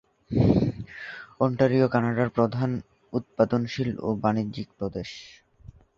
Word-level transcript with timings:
Ontario 1.39 1.87
কানাডার 1.87 2.29
প্রধান 2.29 2.69
উৎপাদনশীল 3.13 3.89
ও 3.99 4.09
বাণিজ্যিক 4.23 4.67
প্রদেশ। 4.77 5.09